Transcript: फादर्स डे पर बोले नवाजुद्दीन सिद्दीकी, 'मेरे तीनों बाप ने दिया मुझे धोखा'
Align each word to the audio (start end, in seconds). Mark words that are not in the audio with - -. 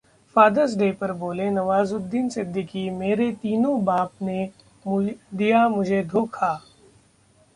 फादर्स 0.35 0.71
डे 0.75 0.91
पर 0.91 1.11
बोले 1.15 1.49
नवाजुद्दीन 1.49 2.29
सिद्दीकी, 2.29 2.89
'मेरे 2.91 3.31
तीनों 3.43 3.75
बाप 3.85 4.11
ने 4.21 4.49
दिया 4.85 5.67
मुझे 5.69 6.03
धोखा' 6.05 6.53